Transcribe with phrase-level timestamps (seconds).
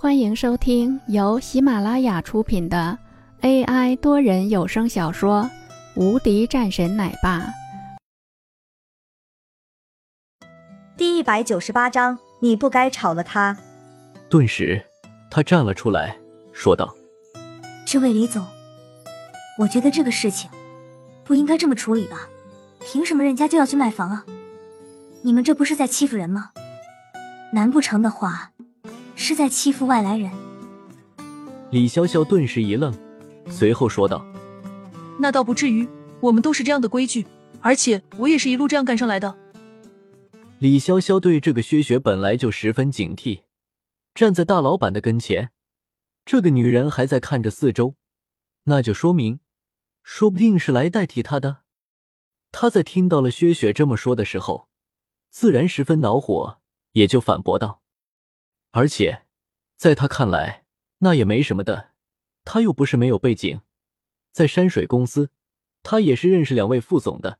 [0.00, 2.96] 欢迎收听由喜马拉雅出品的
[3.40, 5.42] AI 多人有声小说
[6.00, 7.40] 《无敌战神奶爸》
[10.96, 12.16] 第一百九十八章。
[12.38, 13.58] 你不该炒了他。
[14.30, 14.80] 顿时，
[15.28, 16.16] 他站了出来，
[16.52, 16.94] 说道
[17.84, 18.46] ：“这位李总，
[19.58, 20.48] 我觉得这个事情
[21.24, 22.28] 不应该这么处理吧？
[22.80, 24.24] 凭什么人家就要去卖房啊？
[25.22, 26.52] 你们这不是在欺负人吗？
[27.52, 28.52] 难不成的话？”
[29.28, 30.30] 是在欺负外来人。
[31.70, 32.90] 李潇潇顿时一愣，
[33.50, 34.24] 随后说道
[35.20, 35.86] ：“那倒不至于，
[36.20, 37.26] 我们都是这样的规矩，
[37.60, 39.36] 而且我也是一路这样赶上来的。”
[40.60, 43.42] 李潇潇对这个薛雪本来就十分警惕，
[44.14, 45.50] 站在大老板的跟前，
[46.24, 47.96] 这个女人还在看着四周，
[48.64, 49.40] 那就说明，
[50.02, 51.58] 说不定是来代替她的。
[52.50, 54.68] 他在听到了薛雪这么说的时候，
[55.28, 56.60] 自然十分恼火，
[56.92, 57.82] 也就反驳道。
[58.70, 59.26] 而且，
[59.76, 60.64] 在他看来，
[60.98, 61.92] 那也没什么的。
[62.44, 63.60] 他又不是没有背景，
[64.32, 65.30] 在山水公司，
[65.82, 67.38] 他也是认识两位副总的，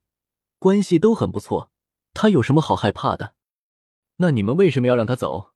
[0.59, 1.71] 关系都很不错。
[2.15, 3.35] 他有什么好害怕的？
[4.17, 5.53] 那你们为什么要让他走？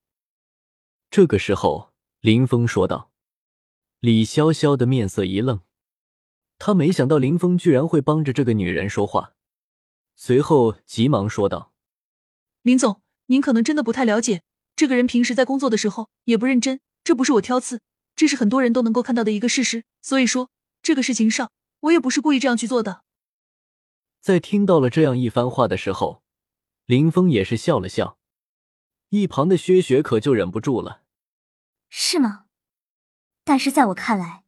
[1.11, 3.11] 这个时候，林峰说道。
[4.01, 5.61] 李潇潇的面色一愣，
[6.59, 9.35] 他没想到林峰居然会帮着这个女人说话，
[10.17, 11.73] 随后急忙说道
[12.63, 14.43] ：“林总，您可能真的不太了解。”
[14.83, 17.81] 这个人平时在工作的时候也不认真，这不是我挑刺，
[18.17, 19.85] 这是很多人都能够看到的一个事实。
[20.01, 20.51] 所以说，
[20.83, 21.53] 这个事情上，
[21.83, 23.05] 我也不是故意这样去做的。
[24.21, 26.25] 在听到了这样一番话的时候，
[26.87, 28.19] 林峰也是笑了笑，
[29.11, 31.03] 一旁的薛雪可就忍不住了。
[31.89, 32.47] 是吗？
[33.45, 34.43] 但是在我看来，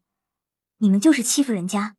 [0.79, 1.95] 你们就是欺负人家。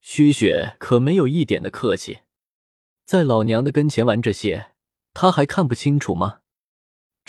[0.00, 2.20] 薛雪可没有一点的客气，
[3.04, 4.70] 在老娘的跟前玩这些，
[5.12, 6.42] 他还看不清楚吗？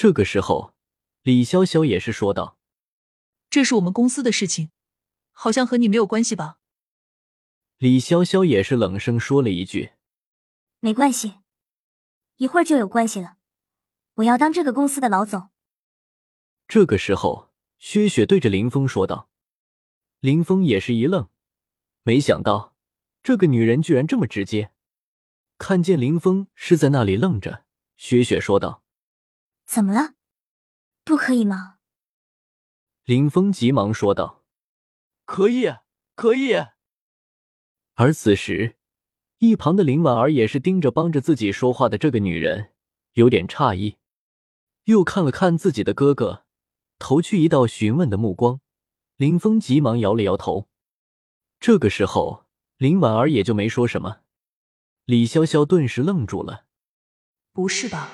[0.02, 0.73] 这个时候，
[1.23, 2.58] 李潇潇也是说道
[3.52, 4.72] ：“这是我们公司的事情，
[5.33, 6.58] 好像和你没有关系吧？”
[7.80, 9.91] 李潇潇也是冷声说了一句
[10.79, 11.40] ：“没关系，
[12.38, 13.35] 一会儿就有关系了。
[14.13, 15.50] 我要当这个公司的老总。”
[16.69, 19.29] 这个时候，薛雪对着林峰说道
[20.22, 21.28] ：“林峰也是一愣，
[22.03, 22.73] 没想到
[23.22, 24.72] 这个女人居然这么直接。”
[25.59, 27.66] 看见林峰是在那里愣着，
[27.97, 28.81] 薛雪说道。
[29.69, 30.16] 怎么了？
[31.03, 31.75] 不可以吗？
[33.06, 34.44] 林峰急忙说道
[35.25, 35.72] ：“可以，
[36.16, 36.56] 可以。”
[37.94, 38.78] 而此时，
[39.38, 42.74] 一旁的林婉儿也是盯着帮着自己说话的这个女人，
[43.13, 43.97] 有点诧异，
[44.85, 46.46] 又看了看自己的哥哥，
[46.97, 48.62] 投去一道询问的目光。
[49.18, 50.68] 林峰急忙摇了摇头。
[51.59, 52.47] 这个时候，
[52.78, 54.22] 林婉儿也就没说什么。
[55.06, 56.66] 李潇潇顿时愣住了
[57.53, 58.09] ：“不是吧？”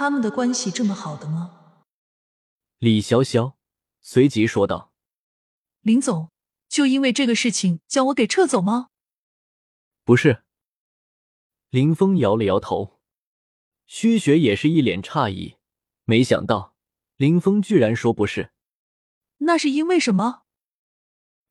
[0.00, 1.82] 他们的关系这么好的吗？
[2.78, 3.54] 李潇潇
[4.00, 4.92] 随即说道
[5.82, 6.30] ：“林总，
[6.68, 8.90] 就因为这个事情将我给撤走吗？”
[10.06, 10.44] 不是。
[11.70, 13.00] 林峰摇了摇头。
[13.88, 15.56] 薛雪也是一脸诧异，
[16.04, 16.76] 没想到
[17.16, 18.52] 林峰居然说不是。
[19.38, 20.44] 那是因为什么？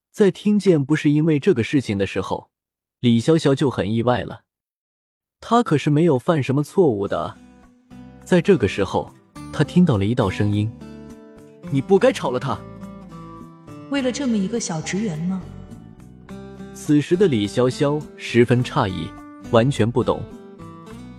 [0.10, 2.50] 在听见不是因为这个事情的时候，
[3.00, 4.46] 李潇潇就很意外了。
[5.42, 7.38] 他可是没有犯什么错误的。
[8.28, 9.10] 在这个时候，
[9.54, 10.70] 他听到了一道声音
[11.72, 12.60] ：“你不该炒了他。”
[13.90, 15.42] 为了这么一个小职员吗？
[16.74, 19.08] 此时的李潇潇十分诧异，
[19.50, 20.22] 完全不懂。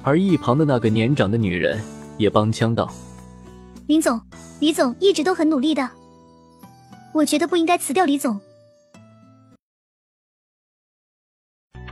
[0.03, 1.81] 而一旁的那个年长的女人
[2.19, 2.93] 也帮腔道
[3.89, 4.21] ：“林总，
[4.61, 5.89] 李总一直都很努力的，
[7.15, 8.39] 我觉得不应该辞掉李总。”